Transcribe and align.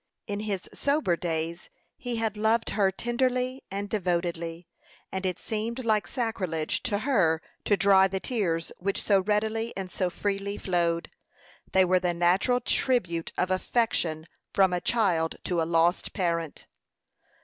In 0.25 0.39
his 0.39 0.67
sober 0.73 1.15
days 1.15 1.69
he 1.95 2.15
had 2.15 2.35
loved 2.35 2.71
her 2.71 2.89
tenderly 2.91 3.61
and 3.69 3.87
devotedly; 3.87 4.67
and 5.11 5.27
it 5.27 5.39
seemed 5.39 5.85
like 5.85 6.07
sacrilege 6.07 6.81
to 6.81 6.97
her 6.97 7.39
to 7.65 7.77
dry 7.77 8.07
the 8.07 8.19
tears 8.19 8.71
which 8.79 9.03
so 9.03 9.19
readily 9.19 9.77
and 9.77 9.91
so 9.91 10.09
freely 10.09 10.57
flowed. 10.57 11.11
They 11.71 11.85
were 11.85 11.99
the 11.99 12.15
natural 12.15 12.61
tribute 12.61 13.31
of 13.37 13.51
affection 13.51 14.25
from 14.53 14.73
a 14.73 14.81
child 14.81 15.35
to 15.43 15.61
a 15.61 15.65
lost 15.69 16.13
parent. 16.13 16.65